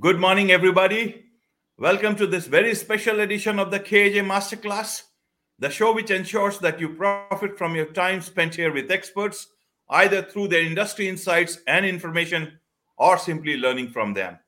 [0.00, 1.26] Good morning, everybody.
[1.76, 5.02] Welcome to this very special edition of the KAJ Masterclass,
[5.58, 9.48] the show which ensures that you profit from your time spent here with experts,
[9.90, 12.58] either through their industry insights and information
[12.96, 14.38] or simply learning from them.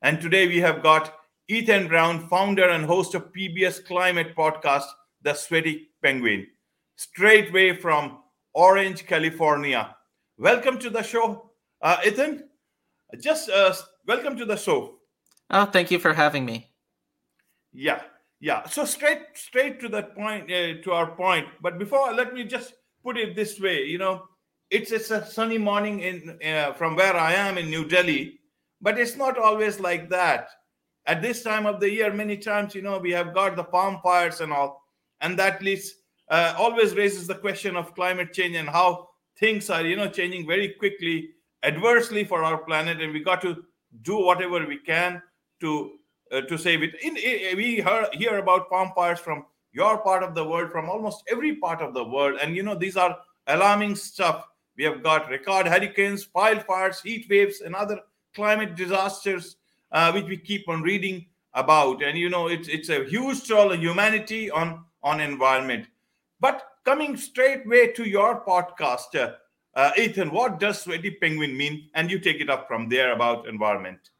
[0.00, 1.14] And today we have got
[1.48, 4.86] Ethan Brown, founder and host of PBS Climate Podcast,
[5.20, 6.46] The Sweaty Penguin,
[6.96, 8.20] straight way from
[8.54, 9.94] Orange, California.
[10.38, 11.50] Welcome to the show,
[11.82, 12.44] uh, Ethan.
[13.20, 13.74] Just uh,
[14.08, 14.98] welcome to the show.
[15.50, 16.70] Oh, thank you for having me.
[17.72, 18.00] Yeah,
[18.40, 18.66] yeah.
[18.66, 21.46] So straight, straight to that point, uh, to our point.
[21.60, 22.72] But before, let me just
[23.04, 23.84] put it this way.
[23.84, 24.24] You know,
[24.70, 28.40] it's it's a sunny morning in uh, from where I am in New Delhi,
[28.80, 30.48] but it's not always like that.
[31.06, 34.00] At this time of the year, many times, you know, we have got the palm
[34.02, 34.82] fires and all,
[35.20, 35.94] and that leads
[36.30, 40.46] uh, always raises the question of climate change and how things are, you know, changing
[40.46, 41.30] very quickly,
[41.62, 43.64] adversely for our planet, and we got to
[44.02, 45.22] do whatever we can
[45.60, 45.92] to
[46.32, 46.94] uh, to save it.
[47.02, 50.88] In, in, we hear, hear about palm fires from your part of the world, from
[50.88, 54.46] almost every part of the world, and you know these are alarming stuff.
[54.76, 58.00] We have got record hurricanes, wildfires, heat waves, and other
[58.34, 59.56] climate disasters,
[59.90, 62.02] uh, which we keep on reading about.
[62.02, 65.86] And you know it's it's a huge toll on humanity on on environment.
[66.40, 69.34] But coming straight way to your podcast, uh,
[69.74, 71.88] uh, Ethan, what does Sweaty Penguin mean?
[71.94, 74.10] And you take it up from there about environment.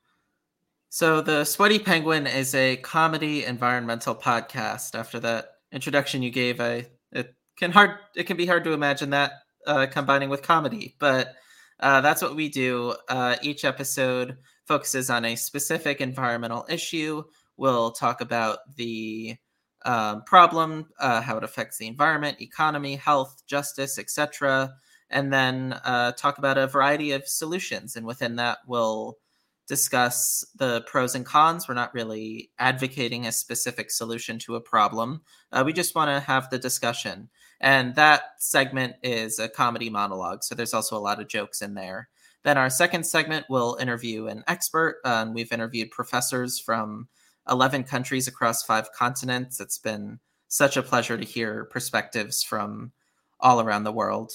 [0.90, 4.94] So, The Sweaty Penguin is a comedy environmental podcast.
[4.94, 9.10] After that introduction you gave, I it can hard it can be hard to imagine
[9.10, 9.32] that
[9.66, 11.34] uh, combining with comedy, but
[11.80, 12.94] uh, that's what we do.
[13.08, 17.22] Uh, each episode focuses on a specific environmental issue.
[17.56, 19.36] We'll talk about the
[19.84, 24.74] um, problem, uh, how it affects the environment, economy, health, justice, etc.,
[25.10, 27.96] and then uh, talk about a variety of solutions.
[27.96, 29.18] And within that, we'll
[29.66, 31.68] discuss the pros and cons.
[31.68, 35.22] We're not really advocating a specific solution to a problem.
[35.52, 37.28] Uh, we just want to have the discussion.
[37.60, 40.42] And that segment is a comedy monologue.
[40.42, 42.08] So there's also a lot of jokes in there.
[42.44, 45.00] Then our second segment will interview an expert.
[45.04, 47.08] Um, we've interviewed professors from
[47.48, 49.60] 11 countries across five continents.
[49.60, 52.92] It's been such a pleasure to hear perspectives from
[53.40, 54.32] all around the world.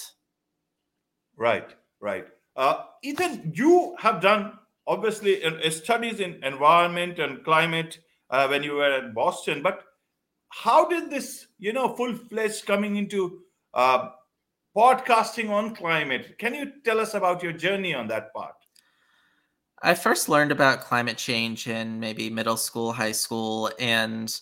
[1.37, 2.27] Right, right.
[2.55, 4.53] Uh, Ethan, you have done
[4.85, 7.99] obviously uh, studies in environment and climate
[8.29, 9.83] uh, when you were at Boston, but
[10.49, 13.41] how did this, you know, full fledged coming into
[13.73, 14.09] uh,
[14.75, 16.37] podcasting on climate?
[16.37, 18.55] Can you tell us about your journey on that part?
[19.81, 24.33] I first learned about climate change in maybe middle school, high school, and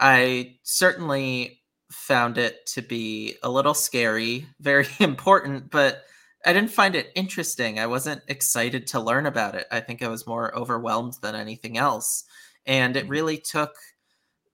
[0.00, 6.04] I certainly found it to be a little scary, very important, but
[6.46, 7.78] I didn't find it interesting.
[7.78, 9.66] I wasn't excited to learn about it.
[9.70, 12.24] I think I was more overwhelmed than anything else.
[12.64, 13.10] And it mm-hmm.
[13.10, 13.74] really took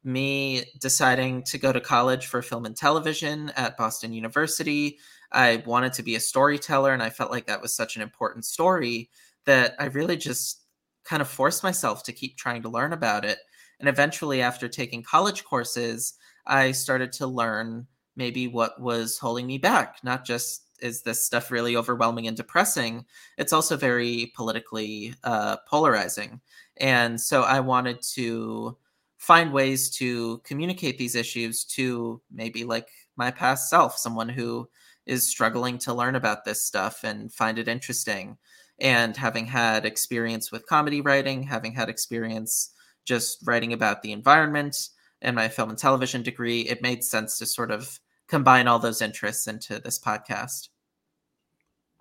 [0.02, 4.98] me deciding to go to college for film and television at Boston University.
[5.32, 8.44] I wanted to be a storyteller, and I felt like that was such an important
[8.44, 9.10] story
[9.46, 10.60] that I really just
[11.04, 13.38] kind of forced myself to keep trying to learn about it.
[13.80, 16.14] And eventually, after taking college courses,
[16.46, 21.50] I started to learn maybe what was holding me back, not just is this stuff
[21.50, 23.06] really overwhelming and depressing,
[23.38, 26.40] it's also very politically uh, polarizing.
[26.76, 28.76] And so I wanted to
[29.16, 34.68] find ways to communicate these issues to maybe like my past self, someone who
[35.06, 38.36] is struggling to learn about this stuff and find it interesting.
[38.78, 42.74] And having had experience with comedy writing, having had experience
[43.06, 44.90] just writing about the environment
[45.22, 49.00] and my film and television degree, it made sense to sort of combine all those
[49.00, 50.68] interests into this podcast.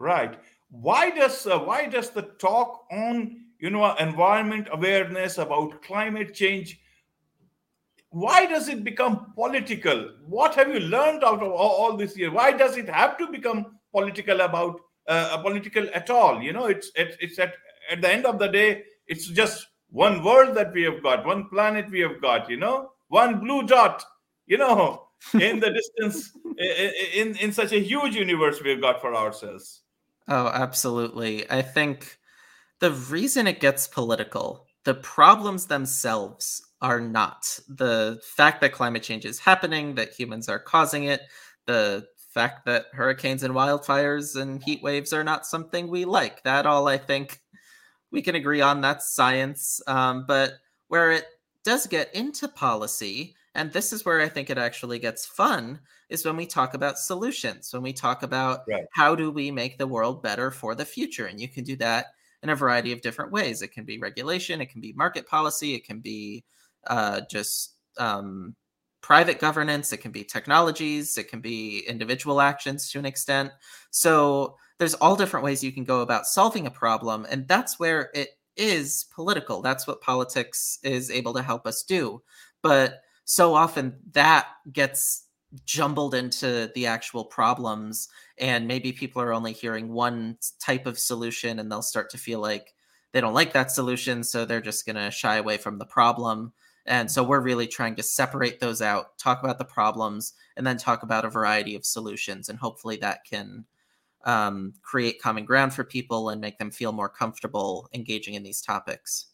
[0.03, 0.37] Right.
[0.69, 6.79] Why does uh, why does the talk on you know environment awareness about climate change
[8.13, 10.11] why does it become political?
[10.27, 12.31] What have you learned out of all, this year?
[12.31, 16.39] Why does it have to become political about uh, political at all?
[16.39, 17.55] You know, it's it's, it's at
[17.89, 21.49] at the end of the day, it's just one world that we have got, one
[21.49, 22.49] planet we have got.
[22.51, 24.03] You know, one blue dot.
[24.45, 26.37] You know, in the distance
[27.15, 29.82] in in such a huge universe we've got for ourselves
[30.27, 31.49] oh absolutely.
[31.49, 32.17] I think
[32.79, 39.23] the reason it gets political the problems themselves are not the fact that climate change
[39.25, 41.21] is happening that humans are causing it
[41.67, 46.43] the fact that hurricanes and wildfires and heat waves are not something we like.
[46.43, 47.39] That all i think
[48.11, 48.79] we can agree on.
[48.79, 49.81] That's science.
[49.87, 50.53] Um, but
[50.87, 51.25] where it
[51.65, 55.79] does get into policy and this is where I think it actually gets fun
[56.09, 58.85] is when we talk about solutions, when we talk about right.
[58.91, 61.27] how do we make the world better for the future.
[61.27, 62.07] And you can do that
[62.41, 63.61] in a variety of different ways.
[63.61, 66.43] It can be regulation, it can be market policy, it can be
[66.87, 68.55] uh, just um,
[69.01, 73.51] private governance, it can be technologies, it can be individual actions to an extent.
[73.91, 77.27] So there's all different ways you can go about solving a problem.
[77.29, 79.61] And that's where it is political.
[79.61, 82.21] That's what politics is able to help us do.
[82.61, 85.27] But so often that gets
[85.65, 91.59] jumbled into the actual problems and maybe people are only hearing one type of solution
[91.59, 92.73] and they'll start to feel like
[93.11, 96.51] they don't like that solution so they're just going to shy away from the problem.
[96.85, 100.77] And so we're really trying to separate those out talk about the problems and then
[100.77, 103.65] talk about a variety of solutions and hopefully that can
[104.25, 108.61] um, create common ground for people and make them feel more comfortable engaging in these
[108.61, 109.27] topics.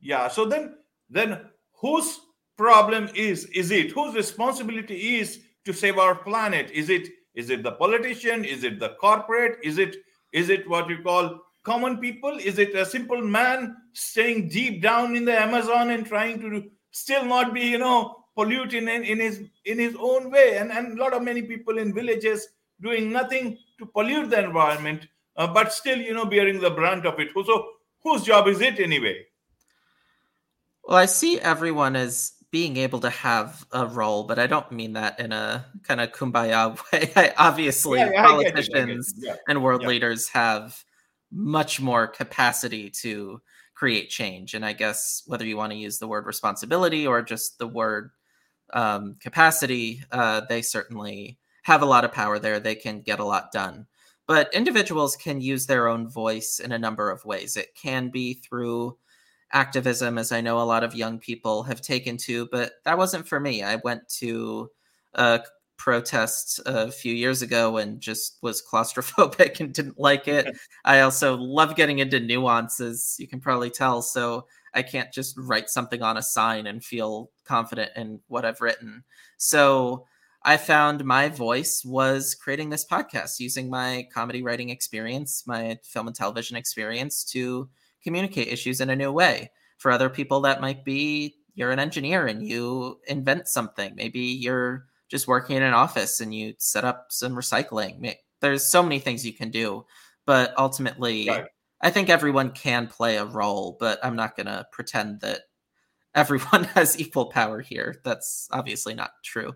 [0.00, 0.76] Yeah so then
[1.08, 2.20] then whose
[2.62, 3.90] problem is is it?
[3.90, 6.70] Whose responsibility is to save our planet?
[6.70, 8.44] Is it is it the politician?
[8.44, 9.58] Is it the corporate?
[9.64, 9.96] Is it
[10.32, 12.38] is it what you call common people?
[12.50, 17.24] Is it a simple man staying deep down in the amazon and trying to still
[17.24, 20.58] not be you know polluting in, in his in his own way?
[20.58, 22.46] And and a lot of many people in villages
[22.80, 27.18] doing nothing to pollute the environment uh, but still you know bearing the brunt of
[27.18, 27.30] it.
[27.34, 27.70] So
[28.04, 29.16] whose job is it anyway?
[30.84, 34.92] Well i see everyone as being able to have a role, but I don't mean
[34.92, 37.10] that in a kind of kumbaya way.
[37.16, 40.84] I, obviously, yeah, yeah, politicians yeah, and world leaders have
[41.32, 43.40] much more capacity to
[43.74, 44.52] create change.
[44.52, 48.10] And I guess whether you want to use the word responsibility or just the word
[48.74, 52.60] um, capacity, uh, they certainly have a lot of power there.
[52.60, 53.86] They can get a lot done.
[54.26, 57.56] But individuals can use their own voice in a number of ways.
[57.56, 58.98] It can be through
[59.52, 63.28] activism as I know a lot of young people have taken to, but that wasn't
[63.28, 63.62] for me.
[63.62, 64.70] I went to
[65.14, 65.40] a
[65.76, 70.56] protest a few years ago and just was claustrophobic and didn't like it.
[70.84, 74.00] I also love getting into nuances, you can probably tell.
[74.00, 78.60] So I can't just write something on a sign and feel confident in what I've
[78.60, 79.04] written.
[79.36, 80.06] So
[80.44, 86.06] I found my voice was creating this podcast using my comedy writing experience, my film
[86.06, 87.68] and television experience to
[88.02, 89.50] communicate issues in a new way.
[89.78, 93.94] For other people, that might be you're an engineer and you invent something.
[93.94, 98.14] Maybe you're just working in an office and you set up some recycling.
[98.40, 99.84] There's so many things you can do,
[100.24, 101.44] but ultimately, right.
[101.80, 103.76] I think everyone can play a role.
[103.78, 105.42] But I'm not going to pretend that
[106.14, 108.00] everyone has equal power here.
[108.04, 109.52] That's obviously not true.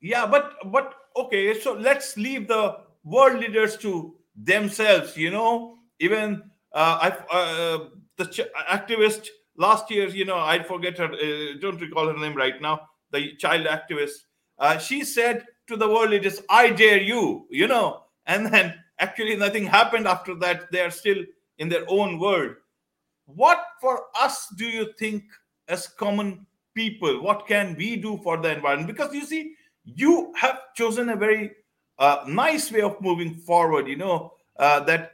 [0.00, 1.58] Yeah, but but okay.
[1.58, 5.16] So let's leave the world leaders to themselves.
[5.16, 6.42] You know, even
[6.74, 12.06] I uh, the ch- activist last year, you know, I forget her, uh, don't recall
[12.06, 12.88] her name right now.
[13.12, 14.12] The child activist,
[14.58, 18.74] uh, she said to the world, "It is I dare you," you know, and then
[18.98, 20.70] actually nothing happened after that.
[20.70, 21.24] They are still
[21.58, 22.54] in their own world.
[23.26, 25.24] What for us do you think
[25.68, 27.22] as common people?
[27.22, 28.88] What can we do for the environment?
[28.88, 31.52] Because you see, you have chosen a very
[31.98, 33.88] uh, nice way of moving forward.
[33.88, 35.12] You know uh, that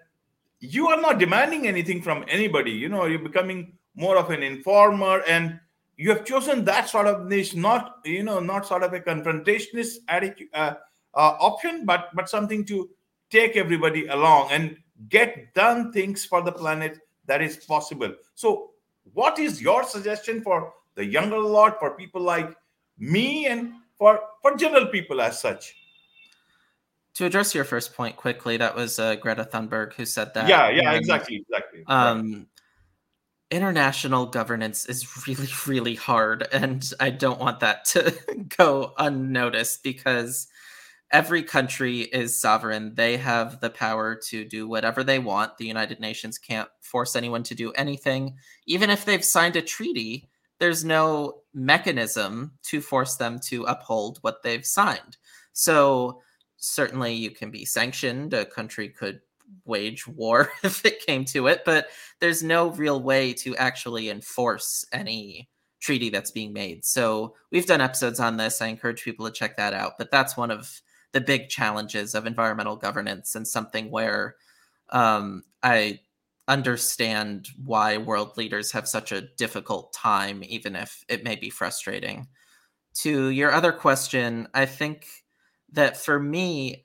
[0.61, 5.23] you are not demanding anything from anybody you know you're becoming more of an informer
[5.26, 5.58] and
[5.97, 9.97] you have chosen that sort of niche not you know not sort of a confrontationist
[10.08, 10.75] attitude, uh,
[11.14, 12.88] uh, option but but something to
[13.31, 14.76] take everybody along and
[15.08, 18.14] get done things for the planet that is possible.
[18.35, 18.70] So
[19.13, 22.55] what is your suggestion for the younger lot for people like
[22.98, 25.75] me and for for general people as such
[27.17, 30.49] to address your first point quickly, that was uh, Greta Thunberg who said that.
[30.49, 31.82] Yeah, yeah, and, exactly, exactly.
[31.87, 32.46] Um, right.
[33.51, 38.15] International governance is really, really hard, and I don't want that to
[38.58, 40.46] go unnoticed because
[41.11, 42.94] every country is sovereign.
[42.94, 45.56] They have the power to do whatever they want.
[45.56, 50.29] The United Nations can't force anyone to do anything, even if they've signed a treaty.
[50.58, 55.17] There's no mechanism to force them to uphold what they've signed.
[55.55, 56.20] So
[56.58, 58.34] certainly you can be sanctioned.
[58.34, 59.20] A country could
[59.65, 61.89] wage war if it came to it, but
[62.20, 65.48] there's no real way to actually enforce any
[65.81, 66.84] treaty that's being made.
[66.84, 68.60] So we've done episodes on this.
[68.60, 69.98] I encourage people to check that out.
[69.98, 70.81] But that's one of
[71.13, 74.36] the big challenges of environmental governance and something where
[74.91, 76.01] um, I
[76.48, 82.29] understand why world leaders have such a difficult time, even if it may be frustrating.
[83.03, 85.06] To your other question, I think
[85.77, 86.85] that for me,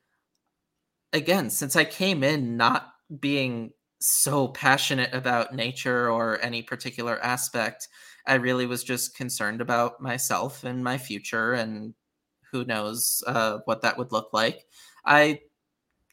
[1.13, 2.87] again, since I came in not
[3.19, 7.87] being so passionate about nature or any particular aspect,
[8.27, 11.93] I really was just concerned about myself and my future and
[12.51, 14.65] who knows uh, what that would look like.
[15.05, 15.41] I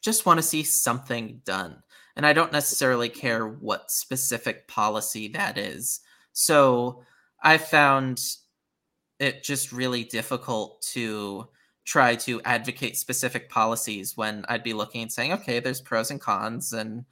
[0.01, 1.83] just want to see something done.
[2.15, 6.01] and I don't necessarily care what specific policy that is.
[6.33, 7.03] So
[7.41, 8.21] I found
[9.19, 11.47] it just really difficult to
[11.89, 16.21] try to advocate specific policies when I'd be looking and saying, okay, there's pros and
[16.21, 17.03] cons, and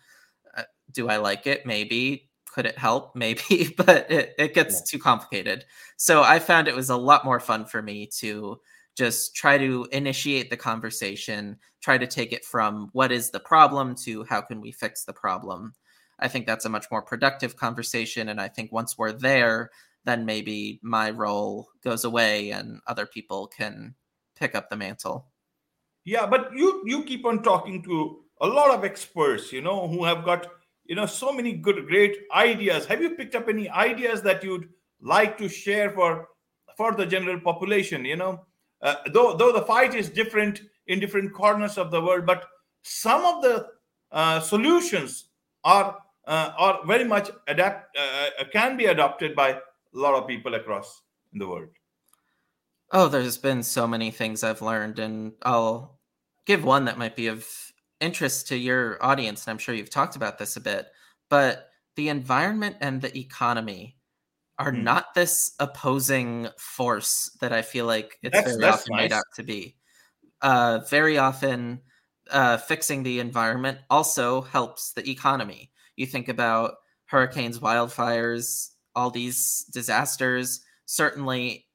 [0.55, 1.65] uh, do I like it?
[1.65, 2.29] Maybe.
[2.53, 3.15] Could it help?
[3.15, 4.81] Maybe, but it, it gets yeah.
[4.85, 5.65] too complicated.
[5.97, 8.59] So I found it was a lot more fun for me to
[8.95, 13.95] just try to initiate the conversation, try to take it from what is the problem
[14.03, 15.73] to how can we fix the problem.
[16.19, 18.29] I think that's a much more productive conversation.
[18.29, 19.71] And I think once we're there,
[20.05, 23.95] then maybe my role goes away and other people can
[24.39, 25.27] pick up the mantle.
[26.05, 30.03] Yeah, but you you keep on talking to a lot of experts, you know, who
[30.05, 30.47] have got
[30.85, 32.85] you know so many good great ideas.
[32.85, 34.69] Have you picked up any ideas that you'd
[35.01, 36.27] like to share for
[36.77, 38.05] for the general population?
[38.05, 38.45] You know,
[38.81, 42.45] uh, though though the fight is different in different corners of the world, but
[42.83, 43.67] some of the
[44.11, 45.25] uh, solutions
[45.63, 49.59] are uh, are very much adapt uh, uh, can be adopted by a
[49.93, 51.01] lot of people across
[51.33, 51.69] the world.
[52.91, 55.99] Oh, there's been so many things I've learned, and I'll
[56.45, 57.45] give one that might be of
[57.99, 59.45] interest to your audience.
[59.45, 60.87] And I'm sure you've talked about this a bit,
[61.29, 63.97] but the environment and the economy
[64.59, 64.83] are mm.
[64.83, 69.01] not this opposing force that I feel like it's that's, very that's often nice.
[69.03, 69.75] made out to be.
[70.41, 71.81] Uh, very often,
[72.31, 75.71] uh, fixing the environment also helps the economy.
[75.95, 76.75] You think about
[77.05, 80.61] hurricanes, wildfires, all these disasters.
[80.85, 81.66] Certainly,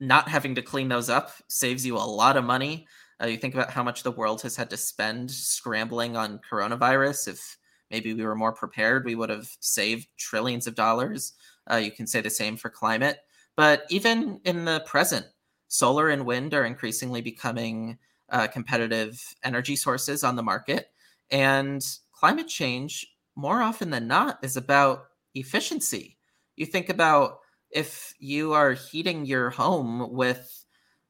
[0.00, 2.86] not having to clean those up saves you a lot of money.
[3.22, 7.28] Uh, you think about how much the world has had to spend scrambling on coronavirus.
[7.28, 7.56] If
[7.90, 11.32] maybe we were more prepared, we would have saved trillions of dollars.
[11.70, 13.20] Uh, you can say the same for climate.
[13.56, 15.26] But even in the present,
[15.68, 17.98] solar and wind are increasingly becoming
[18.28, 20.90] uh, competitive energy sources on the market.
[21.30, 26.18] And climate change, more often than not, is about efficiency.
[26.56, 27.38] You think about
[27.70, 30.64] if you are heating your home with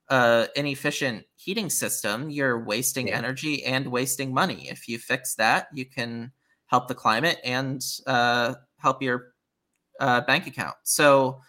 [0.09, 3.19] uh, an efficient heating system, you're wasting yeah.
[3.19, 4.69] energy and wasting money.
[4.69, 6.33] If you fix that, you can
[6.67, 9.33] help the climate and uh, help your
[10.01, 10.77] uh, bank account.
[10.85, 11.41] So,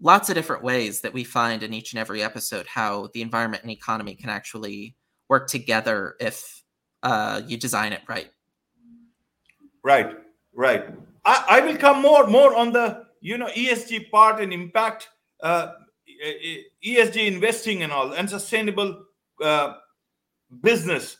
[0.00, 3.64] lots of different ways that we find in each and every episode how the environment
[3.64, 4.94] and economy can actually
[5.28, 6.62] work together if
[7.02, 8.30] uh, you design it right.
[9.82, 10.16] Right,
[10.54, 10.86] right.
[11.24, 15.08] I, I will come more more on the you know ESG part and impact,
[15.42, 15.72] uh,
[16.84, 19.04] ESG investing and all, and sustainable
[19.42, 19.74] uh,
[20.62, 21.16] business.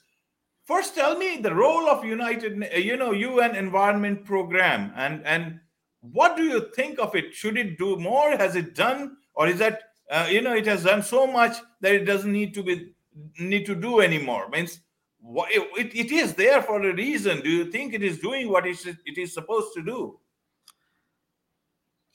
[0.65, 5.61] First, tell me the role of United, you know, UN Environment Program, and and
[6.01, 7.35] what do you think of it?
[7.35, 8.37] Should it do more?
[8.37, 11.95] Has it done, or is that uh, you know it has done so much that
[11.95, 12.93] it doesn't need to be
[13.39, 14.49] need to do anymore?
[14.51, 14.81] Means
[15.25, 17.41] it, it is there for a reason.
[17.41, 20.19] Do you think it is doing what it is, it is supposed to do?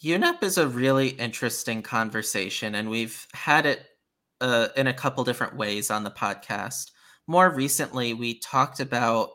[0.03, 3.85] UNEP is a really interesting conversation, and we've had it
[4.41, 6.91] uh, in a couple different ways on the podcast.
[7.25, 9.29] More recently, we talked about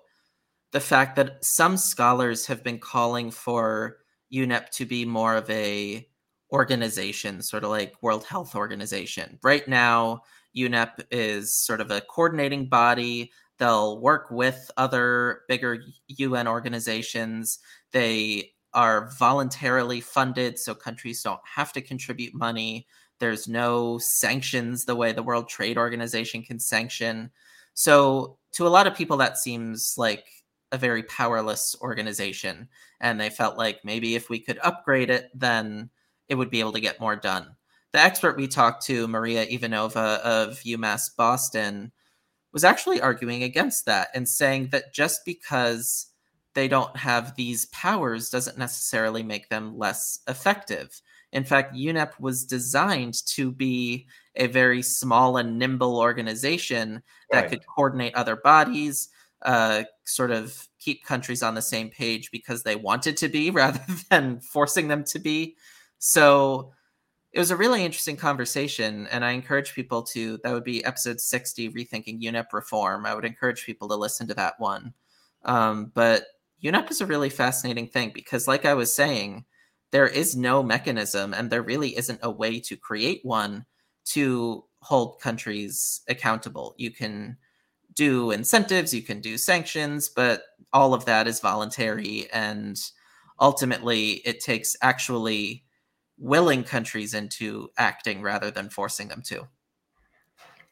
[0.73, 3.97] the fact that some scholars have been calling for
[4.31, 6.07] UNEP to be more of a
[6.53, 9.39] organization, sort of like World Health Organization.
[9.43, 10.21] Right now,
[10.55, 13.33] UNEP is sort of a coordinating body.
[13.59, 17.59] They'll work with other bigger UN organizations.
[17.93, 22.87] They are voluntarily funded, so countries don't have to contribute money.
[23.19, 27.33] There's no sanctions the way the World Trade Organization can sanction.
[27.75, 30.27] So, to a lot of people, that seems like
[30.71, 32.69] a very powerless organization.
[33.01, 35.91] And they felt like maybe if we could upgrade it, then
[36.29, 37.57] it would be able to get more done.
[37.93, 41.91] The expert we talked to, Maria Ivanova of UMass Boston,
[42.53, 46.08] was actually arguing against that and saying that just because
[46.59, 51.01] they don't have these powers doesn't necessarily make them less effective.
[51.33, 57.01] In fact, UNEP was designed to be a very small and nimble organization
[57.31, 57.51] that right.
[57.51, 59.09] could coordinate other bodies,
[59.43, 63.85] uh, sort of keep countries on the same page because they wanted to be rather
[64.11, 65.55] than forcing them to be.
[65.99, 66.73] So
[67.33, 69.07] it was a really interesting conversation.
[69.13, 73.07] And I encourage people to, that would be episode 60, Rethinking UNEP Reform.
[73.07, 74.93] I would encourage people to listen to that one.
[75.45, 76.25] Um, but
[76.63, 79.45] UNEP is a really fascinating thing because, like I was saying,
[79.91, 83.65] there is no mechanism and there really isn't a way to create one
[84.07, 86.75] to hold countries accountable.
[86.79, 87.37] You can
[87.95, 92.29] do incentives, you can do sanctions, but all of that is voluntary.
[92.33, 92.79] And
[93.41, 95.65] ultimately, it takes actually
[96.19, 99.49] willing countries into acting rather than forcing them to.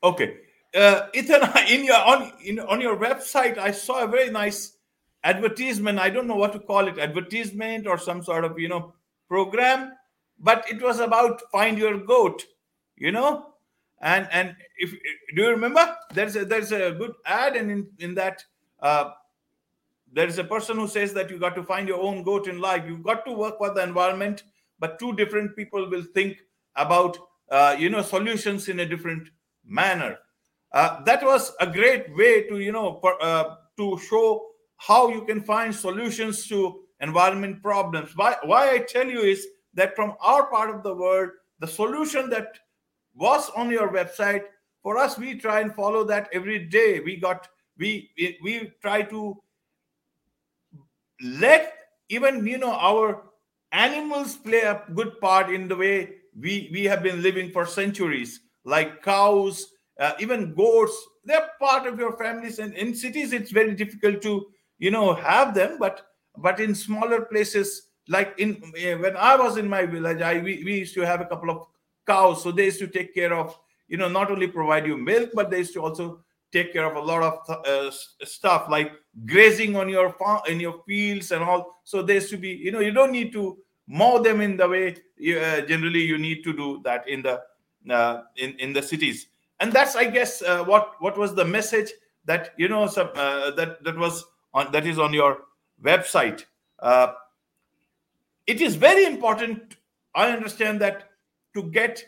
[0.02, 0.38] Okay.
[0.74, 4.75] Uh, Ethan, in your on in, on your website, I saw a very nice
[5.32, 8.92] advertisement i don't know what to call it advertisement or some sort of you know
[9.28, 9.92] program
[10.38, 12.44] but it was about find your goat
[12.96, 13.52] you know?
[14.00, 14.90] And and if
[15.34, 15.96] do you remember?
[16.12, 18.44] There's a there's a good ad and in in that
[18.80, 19.10] uh,
[20.12, 22.60] there is a person who says that you got to find your own goat in
[22.60, 22.84] life.
[22.86, 24.44] You've got to work for the environment
[24.78, 26.36] but two different people will think
[26.74, 27.16] about
[27.50, 29.30] uh, you know solutions in a different
[29.64, 30.18] manner.
[30.72, 35.24] Uh, that was a great way to you know for, uh, to show how you
[35.24, 38.16] can find solutions to environment problems.
[38.16, 42.30] Why why i tell you is that from our part of the world the solution
[42.30, 42.58] that
[43.14, 44.42] was on your website
[44.82, 47.00] for us we try and follow that every day.
[47.00, 48.10] We got we
[48.42, 49.42] we try to
[51.20, 51.72] let
[52.08, 53.24] even you know our
[53.72, 58.40] animals play a good part in the way we we have been living for centuries
[58.64, 60.94] like cows uh, even goats.
[61.24, 64.46] They're part of your families and in cities it's very difficult to
[64.78, 66.06] you know have them but
[66.38, 70.62] but in smaller places like in eh, when i was in my village i we,
[70.64, 71.66] we used to have a couple of
[72.06, 72.42] cows.
[72.42, 75.50] So they used to take care of you know not only provide you milk but
[75.50, 76.20] they used to also
[76.52, 77.90] take care of a lot of uh,
[78.24, 78.92] stuff like
[79.26, 81.80] grazing on your farm in your fields and all.
[81.84, 84.68] So there used to be you know you don't need to mow them in the
[84.68, 87.42] way you, uh, generally you need to do that in the
[87.90, 89.28] uh, in in the cities.
[89.60, 91.92] And that's i guess uh, what what was the message
[92.24, 94.24] that you know some, uh, that that was
[94.56, 95.38] on that is on your
[95.90, 96.44] website.
[96.80, 97.12] Uh,
[98.46, 99.76] it is very important
[100.14, 101.10] i understand that
[101.54, 102.04] to get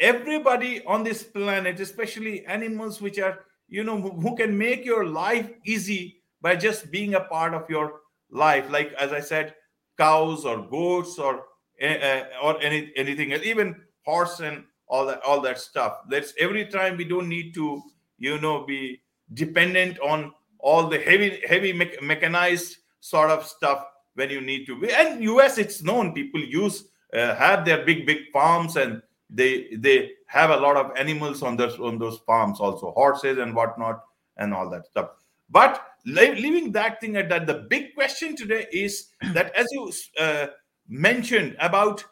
[0.00, 5.50] everybody on this planet especially animals which are you know who can make your life
[5.64, 8.70] easy by just being a part of your life.
[8.70, 9.54] Like as i said
[9.98, 11.44] cows or goats or
[11.82, 15.98] uh, or any anything else, even horse and all that all that stuff.
[16.08, 17.82] That's every time we don't need to
[18.18, 19.00] you know be
[19.34, 20.32] dependent on
[20.66, 24.90] all the heavy heavy me- mechanized sort of stuff when you need to be.
[24.90, 26.12] And us it's known.
[26.12, 30.90] People use uh, have their big big farms and they they have a lot of
[30.96, 34.02] animals on those on those farms also horses and whatnot
[34.38, 35.10] and all that stuff.
[35.48, 40.48] But leaving that thing at that the big question today is that as you uh,
[40.88, 42.04] mentioned about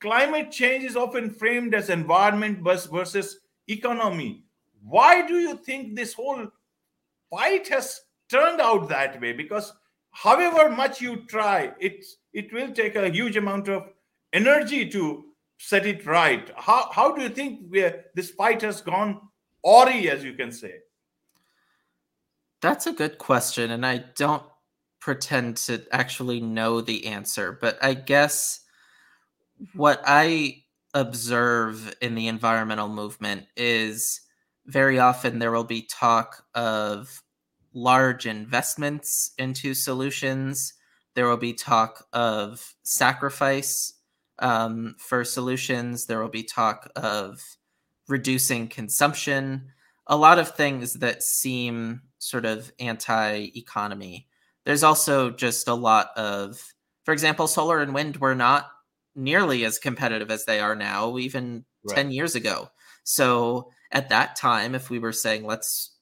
[0.00, 4.44] climate change is often framed as environment versus economy.
[4.82, 6.48] Why do you think this whole
[7.34, 9.72] fight has turned out that way because
[10.10, 13.88] however much you try it it will take a huge amount of
[14.32, 15.24] energy to
[15.58, 16.50] set it right.
[16.56, 17.72] How, how do you think
[18.14, 19.20] this fight has gone
[19.64, 20.74] awry as you can say?
[22.60, 24.42] That's a good question and i don't
[24.98, 28.60] pretend to actually know the answer but i guess
[29.74, 30.62] what i
[30.94, 34.23] observe in the environmental movement is
[34.66, 37.22] very often there will be talk of
[37.74, 40.74] large investments into solutions.
[41.14, 43.92] There will be talk of sacrifice
[44.38, 46.06] um, for solutions.
[46.06, 47.40] There will be talk of
[48.08, 49.72] reducing consumption.
[50.06, 54.28] A lot of things that seem sort of anti economy.
[54.64, 56.74] There's also just a lot of,
[57.04, 58.70] for example, solar and wind were not
[59.14, 61.96] nearly as competitive as they are now, even right.
[61.96, 62.70] 10 years ago.
[63.04, 65.92] So at that time, if we were saying, let's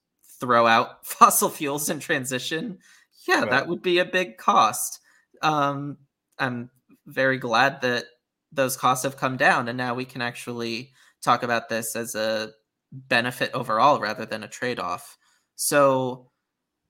[0.40, 2.78] throw out fossil fuels and transition,
[3.26, 3.50] yeah, right.
[3.50, 5.00] that would be a big cost.
[5.42, 5.98] Um,
[6.38, 6.70] I'm
[7.06, 8.04] very glad that
[8.50, 10.92] those costs have come down, and now we can actually
[11.22, 12.50] talk about this as a
[12.92, 15.16] benefit overall rather than a trade off.
[15.56, 16.30] So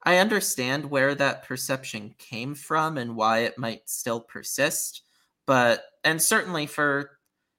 [0.05, 5.02] I understand where that perception came from and why it might still persist,
[5.46, 7.18] but and certainly for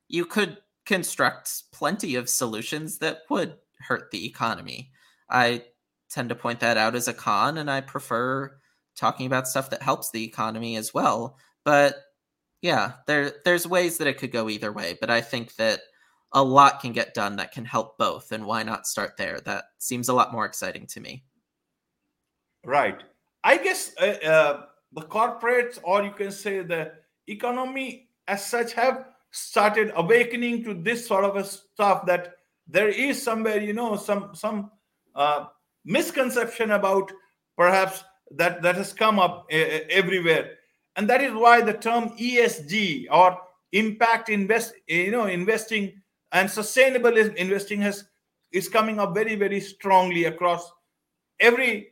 [0.09, 4.91] you could construct plenty of solutions that would hurt the economy.
[5.29, 5.63] I
[6.09, 8.55] tend to point that out as a con, and I prefer
[8.95, 11.37] talking about stuff that helps the economy as well.
[11.63, 11.95] But
[12.61, 15.81] yeah, there there's ways that it could go either way, but I think that
[16.31, 19.39] a lot can get done that can help both, and why not start there?
[19.41, 21.23] That seems a lot more exciting to me.
[22.65, 23.01] Right.
[23.43, 26.93] I guess uh, uh, the corporates, or you can say the
[27.27, 32.35] economy as such, have started awakening to this sort of a stuff that
[32.67, 34.71] there is somewhere, you know, some some
[35.15, 35.45] uh,
[35.83, 37.11] misconception about
[37.57, 39.55] perhaps that that has come up uh,
[39.89, 40.51] everywhere.
[40.95, 43.37] And that is why the term esg or
[43.71, 45.99] impact invest you know investing
[46.31, 48.05] and sustainable investing has
[48.51, 50.71] is coming up very very strongly across
[51.39, 51.89] every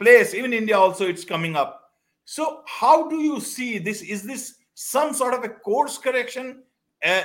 [0.00, 0.34] place.
[0.34, 1.78] Even india also it's coming up.
[2.24, 4.02] So how do you see this?
[4.02, 6.62] Is this some sort of a course correction
[7.04, 7.22] uh,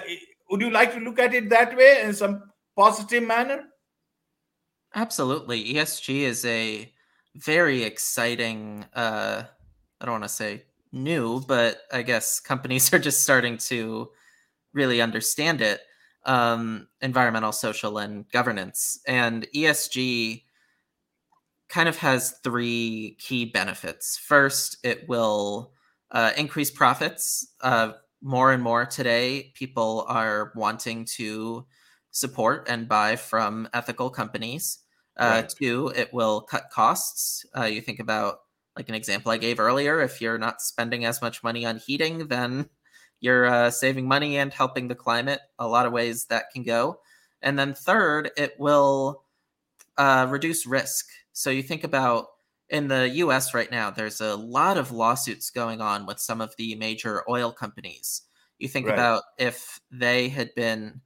[0.49, 2.43] would you like to look at it that way in some
[2.75, 3.65] positive manner
[4.95, 5.73] Absolutely.
[5.75, 6.91] ESG is a
[7.35, 8.85] very exciting.
[8.95, 9.43] Uh,
[10.01, 14.09] I don't want to say new, but I guess companies are just starting to
[14.73, 15.81] really understand it.
[16.25, 20.43] Um, environmental, social, and governance, and ESG
[21.69, 24.17] kind of has three key benefits.
[24.17, 25.71] First, it will
[26.11, 27.53] uh, increase profits.
[27.61, 31.65] Uh, more and more today, people are wanting to
[32.11, 34.79] support and buy from ethical companies.
[35.17, 35.49] Uh, right.
[35.49, 37.45] Two, it will cut costs.
[37.55, 38.39] Uh, you think about
[38.75, 40.01] like an example I gave earlier.
[40.01, 42.69] If you're not spending as much money on heating, then
[43.19, 45.41] you're uh, saving money and helping the climate.
[45.59, 46.99] A lot of ways that can go.
[47.41, 49.23] And then third, it will
[49.97, 51.07] uh, reduce risk.
[51.33, 52.27] So you think about
[52.69, 56.55] in the US right now, there's a lot of lawsuits going on with some of
[56.57, 58.23] the major oil companies.
[58.59, 58.93] You think right.
[58.93, 61.01] about if they had been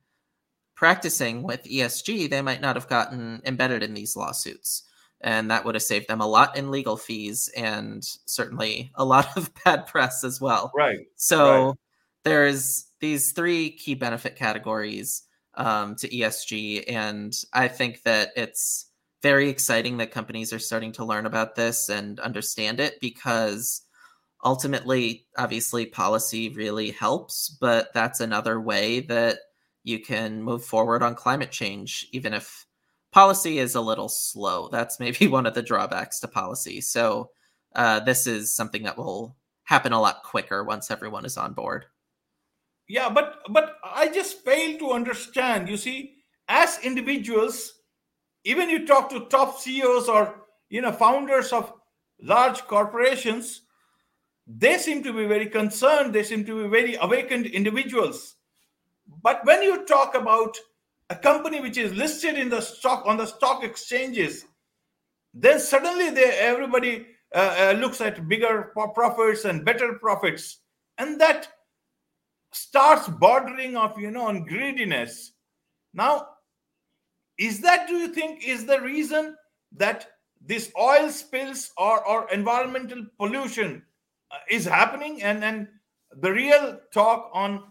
[0.75, 4.83] practicing with ESG, they might not have gotten embedded in these lawsuits.
[5.23, 9.37] And that would have saved them a lot in legal fees and certainly a lot
[9.37, 10.71] of bad press as well.
[10.75, 11.05] Right.
[11.15, 11.75] So right.
[12.23, 16.85] there's these three key benefit categories um, to ESG.
[16.87, 18.87] And I think that it's
[19.21, 23.81] very exciting that companies are starting to learn about this and understand it because
[24.43, 29.37] ultimately, obviously, policy really helps, but that's another way that
[29.83, 32.65] you can move forward on climate change, even if
[33.11, 34.69] policy is a little slow.
[34.69, 36.81] That's maybe one of the drawbacks to policy.
[36.81, 37.31] So,
[37.75, 41.85] uh, this is something that will happen a lot quicker once everyone is on board.
[42.87, 45.69] Yeah, but but I just fail to understand.
[45.69, 46.15] You see,
[46.49, 47.80] as individuals,
[48.43, 50.35] even you talk to top CEOs or
[50.69, 51.73] you know founders of
[52.21, 53.61] large corporations,
[54.47, 56.13] they seem to be very concerned.
[56.13, 58.35] They seem to be very awakened individuals.
[59.21, 60.57] But when you talk about
[61.09, 64.45] a company which is listed in the stock on the stock exchanges,
[65.33, 70.59] then suddenly they, everybody uh, uh, looks at bigger profits and better profits,
[70.97, 71.47] and that
[72.51, 75.33] starts bordering of you know on greediness.
[75.93, 76.27] Now
[77.37, 79.35] is that do you think is the reason
[79.77, 80.07] that
[80.43, 83.83] this oil spills or, or environmental pollution
[84.31, 85.21] uh, is happening?
[85.23, 85.69] And then
[86.19, 87.63] the real talk on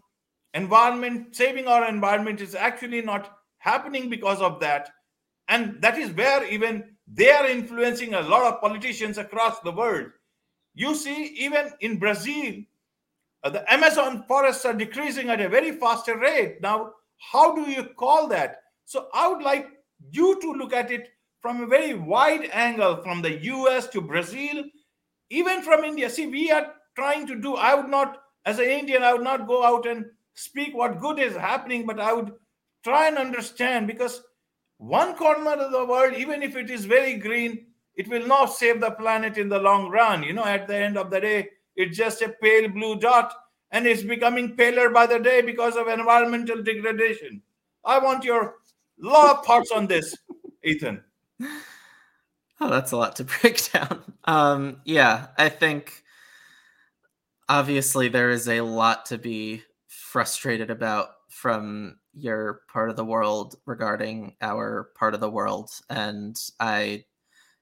[0.55, 4.90] environment saving our environment is actually not happening because of that.
[5.49, 10.07] And that is where even they are influencing a lot of politicians across the world.
[10.75, 12.55] You see even in brazil
[13.42, 16.61] uh, the amazon forests are decreasing at a very faster rate.
[16.62, 16.92] Now
[17.33, 19.68] how do you call that so I would like
[20.11, 24.64] you to look at it from a very wide angle from the US to Brazil,
[25.31, 26.11] even from India.
[26.11, 29.46] See, we are trying to do, I would not, as an Indian, I would not
[29.46, 32.33] go out and speak what good is happening, but I would
[32.83, 34.22] try and understand because
[34.79, 38.81] one corner of the world, even if it is very green, it will not save
[38.81, 40.24] the planet in the long run.
[40.24, 43.33] You know, at the end of the day, it's just a pale blue dot
[43.70, 47.40] and it's becoming paler by the day because of environmental degradation.
[47.85, 48.57] I want your
[49.01, 50.17] lot of parts on this,
[50.65, 51.03] Ethan.
[52.61, 54.03] Oh, that's a lot to break down.
[54.25, 56.03] Um, yeah, I think
[57.49, 63.57] obviously there is a lot to be frustrated about from your part of the world
[63.67, 67.05] regarding our part of the world, and I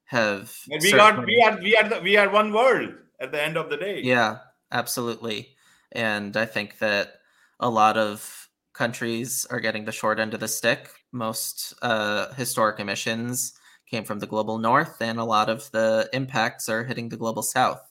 [0.05, 0.55] have.
[0.67, 3.69] we are we are we are the, we are one world at the end of
[3.69, 4.01] the day.
[4.01, 4.39] Yeah,
[4.71, 5.55] absolutely,
[5.91, 7.13] and I think that
[7.59, 8.38] a lot of
[8.79, 10.89] countries are getting the short end of the stick.
[11.11, 13.51] Most uh, historic emissions
[13.91, 17.43] came from the global north, and a lot of the impacts are hitting the global
[17.43, 17.81] south.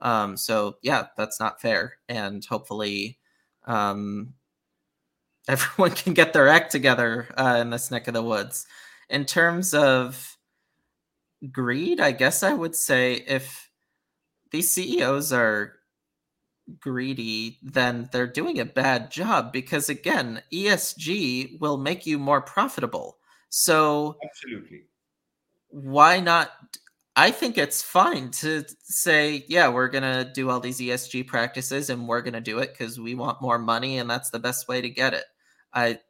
[0.00, 1.98] Um, so, yeah, that's not fair.
[2.08, 3.20] And hopefully,
[3.64, 4.34] um,
[5.48, 8.66] everyone can get their act together uh, in this neck of the woods.
[9.08, 10.36] In terms of
[11.52, 13.70] greed, I guess I would say if
[14.50, 15.74] these CEOs are
[16.80, 23.18] greedy, then they're doing a bad job because again, ESG will make you more profitable.
[23.50, 24.84] So Absolutely.
[25.68, 26.50] Why not
[27.16, 31.88] I think it's fine to say, yeah, we're going to do all these ESG practices
[31.88, 34.66] and we're going to do it cuz we want more money and that's the best
[34.66, 35.24] way to get it.
[35.72, 36.00] I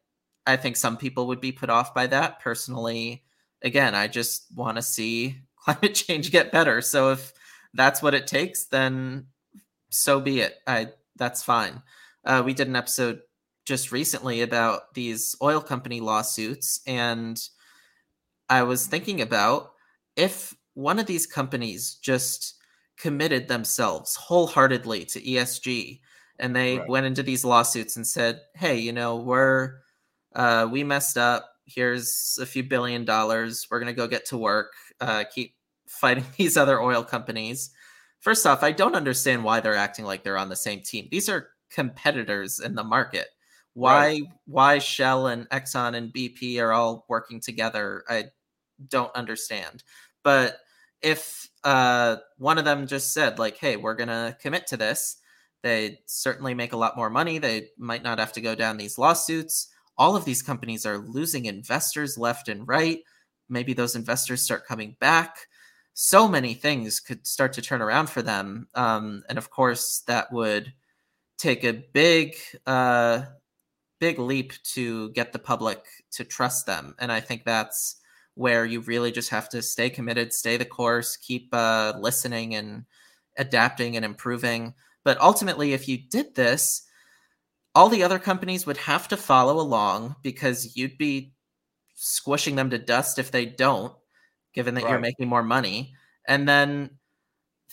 [0.46, 2.40] I think some people would be put off by that.
[2.40, 3.24] Personally,
[3.62, 6.80] again, I just want to see climate change get better.
[6.80, 7.32] So if
[7.74, 9.26] that's what it takes, then
[9.94, 10.57] so be it.
[10.66, 11.83] I that's fine.
[12.24, 13.20] Uh, we did an episode
[13.64, 17.40] just recently about these oil company lawsuits, and
[18.48, 19.72] I was thinking about
[20.16, 22.54] if one of these companies just
[22.96, 26.00] committed themselves wholeheartedly to ESG
[26.38, 26.88] and they right.
[26.88, 29.78] went into these lawsuits and said, "Hey, you know, we're
[30.35, 31.50] uh, we messed up.
[31.66, 33.66] Here's a few billion dollars.
[33.70, 34.72] We're gonna go get to work.
[35.00, 35.54] Uh, keep
[35.87, 37.70] fighting these other oil companies.
[38.24, 41.08] First off, I don't understand why they're acting like they're on the same team.
[41.10, 43.26] These are competitors in the market.
[43.74, 44.22] Why right.
[44.46, 48.28] why Shell and Exxon and BP are all working together, I
[48.88, 49.84] don't understand.
[50.22, 50.56] But
[51.02, 55.18] if uh, one of them just said like, "Hey, we're gonna commit to this,"
[55.62, 57.37] they certainly make a lot more money.
[57.37, 59.68] They might not have to go down these lawsuits.
[59.98, 63.00] All of these companies are losing investors left and right.
[63.50, 65.37] Maybe those investors start coming back.
[65.94, 70.33] So many things could start to turn around for them, um, and of course, that
[70.33, 70.72] would
[71.38, 73.22] take a big uh,
[74.00, 76.94] big leap to get the public to trust them.
[76.98, 77.96] And I think that's
[78.35, 82.85] where you really just have to stay committed, stay the course, keep uh, listening and
[83.38, 84.74] adapting and improving.
[85.04, 86.83] But ultimately, if you did this,
[87.74, 91.33] all the other companies would have to follow along because you'd be
[91.94, 93.94] squishing them to dust if they don't,
[94.54, 94.90] given that right.
[94.90, 95.94] you're making more money.
[96.26, 96.90] And then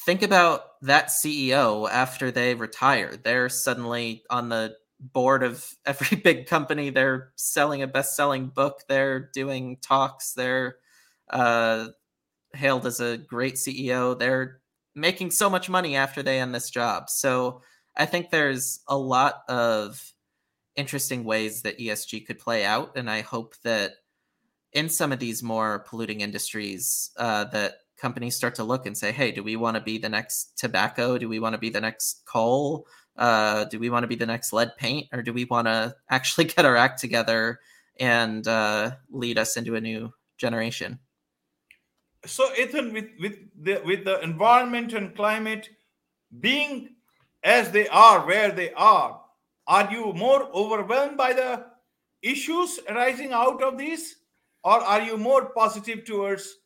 [0.05, 3.15] think about that CEO after they retire.
[3.15, 6.89] They're suddenly on the board of every big company.
[6.89, 8.81] They're selling a best-selling book.
[8.87, 10.33] They're doing talks.
[10.33, 10.77] They're
[11.29, 11.87] uh,
[12.53, 14.17] hailed as a great CEO.
[14.17, 14.61] They're
[14.95, 17.09] making so much money after they end this job.
[17.09, 17.61] So
[17.95, 20.13] I think there's a lot of
[20.75, 23.93] interesting ways that ESG could play out, and I hope that
[24.73, 29.11] in some of these more polluting industries, uh, that companies start to look and say,
[29.11, 31.17] "Hey, do we want to be the next tobacco?
[31.17, 32.87] Do we want to be the next coal?
[33.17, 35.95] uh, do we want to be the next lead paint or do we want to
[36.09, 37.59] actually get our act together
[37.99, 40.99] and uh, lead us into a new generation
[42.25, 45.69] so ethan with with the with the environment and climate
[46.39, 46.89] being
[47.43, 49.21] as they are where they are
[49.67, 51.63] are you more overwhelmed by the
[52.21, 54.17] issues arising out of these
[54.63, 56.57] or are you more positive towards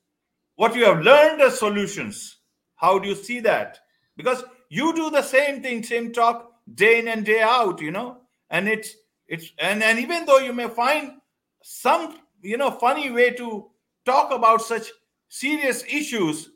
[0.55, 2.37] what you have learned as solutions?
[2.75, 3.79] How do you see that?
[4.17, 8.17] Because you do the same thing same talk day in and day out you know?
[8.49, 8.95] And it's
[9.27, 11.13] it's and and even though you may find
[11.61, 13.69] some you know funny way to
[14.05, 14.91] talk about such
[15.29, 16.49] serious issues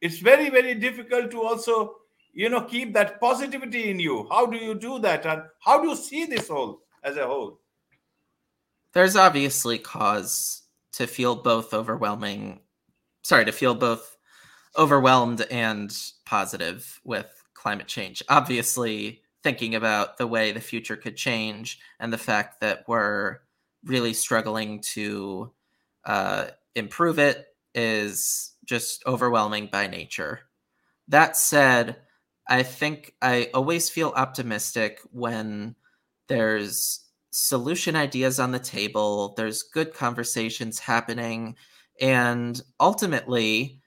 [0.00, 1.96] it's very very difficult to also
[2.32, 4.26] you know keep that positivity in you.
[4.30, 5.26] How do you do that?
[5.26, 7.60] And how do you see this whole as a whole?
[8.92, 10.59] There's obviously cause
[11.00, 12.60] to feel both overwhelming
[13.22, 14.16] sorry to feel both
[14.78, 18.22] overwhelmed and positive with climate change.
[18.28, 23.38] Obviously, thinking about the way the future could change and the fact that we're
[23.84, 25.50] really struggling to
[26.04, 30.40] uh, improve it is just overwhelming by nature.
[31.08, 31.96] That said,
[32.48, 35.74] I think I always feel optimistic when
[36.28, 37.00] there's
[37.30, 41.56] solution ideas on the table, there's good conversations happening,
[42.00, 43.80] and ultimately,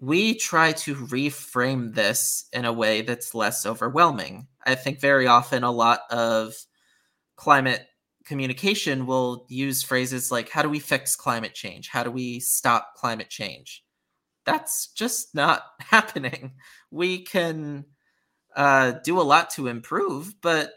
[0.00, 4.48] we try to reframe this in a way that's less overwhelming.
[4.66, 6.54] I think very often a lot of
[7.36, 7.86] climate
[8.24, 11.88] communication will use phrases like, How do we fix climate change?
[11.88, 13.84] How do we stop climate change?
[14.44, 16.54] That's just not happening.
[16.90, 17.86] We can
[18.56, 20.72] uh, do a lot to improve, but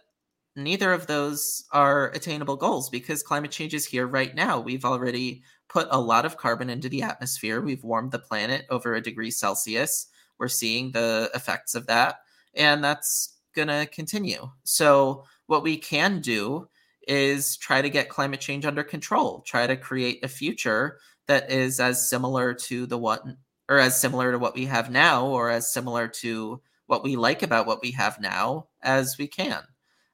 [0.64, 4.60] neither of those are attainable goals because climate change is here right now.
[4.60, 7.62] We've already put a lot of carbon into the atmosphere.
[7.62, 10.08] We've warmed the planet over a degree Celsius.
[10.38, 12.20] We're seeing the effects of that,
[12.54, 14.50] and that's going to continue.
[14.64, 16.70] So, what we can do
[17.08, 21.80] is try to get climate change under control, try to create a future that is
[21.80, 25.72] as similar to the one or as similar to what we have now or as
[25.72, 29.62] similar to what we like about what we have now as we can.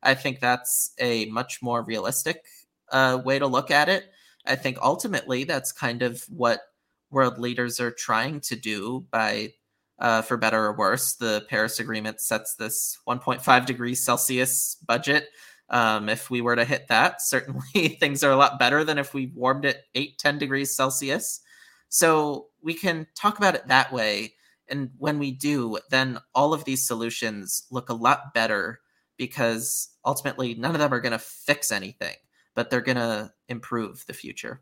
[0.05, 2.45] I think that's a much more realistic
[2.91, 4.05] uh, way to look at it.
[4.45, 6.61] I think ultimately that's kind of what
[7.09, 9.53] world leaders are trying to do by,
[9.99, 15.27] uh, for better or worse, the Paris Agreement sets this 1.5 degrees Celsius budget.
[15.69, 19.13] Um, if we were to hit that, certainly things are a lot better than if
[19.13, 21.41] we warmed it 8, 10 degrees Celsius.
[21.89, 24.35] So we can talk about it that way.
[24.67, 28.79] And when we do, then all of these solutions look a lot better
[29.17, 32.15] because ultimately none of them are going to fix anything
[32.55, 34.61] but they're going to improve the future.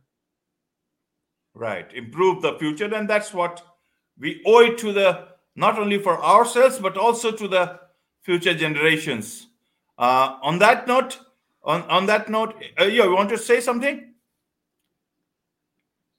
[1.54, 3.62] Right, improve the future, and that's what
[4.20, 7.80] we owe it to the not only for ourselves but also to the
[8.24, 9.48] future generations.
[10.00, 11.20] Uh, on that note,
[11.64, 14.14] on on that note, uh, you want to say something?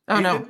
[0.06, 0.46] Oh no.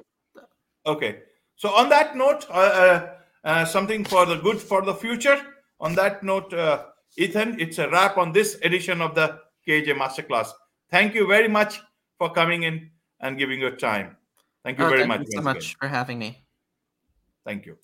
[0.85, 1.20] Okay.
[1.57, 5.40] So on that note, uh, uh, uh, something for the good for the future.
[5.81, 6.85] On that note, uh,
[7.16, 10.50] Ethan, it's a wrap on this edition of the KAJ Masterclass.
[10.90, 11.81] Thank you very much
[12.18, 14.16] for coming in and giving your time.
[14.64, 15.20] Thank you oh, very thank much.
[15.31, 15.77] You so much again.
[15.81, 16.44] for having me.
[17.44, 17.77] Thank you.